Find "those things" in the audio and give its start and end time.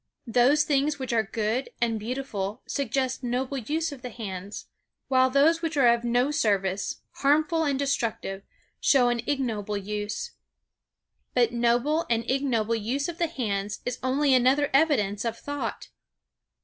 0.25-0.97